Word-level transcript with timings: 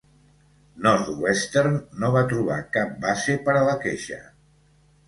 Northwestern 0.87 1.77
no 2.05 2.09
va 2.17 2.25
trobar 2.35 2.59
cap 2.79 2.99
base 3.07 3.39
per 3.47 3.59
a 3.61 3.65
la 3.71 3.79
queixa. 3.87 4.21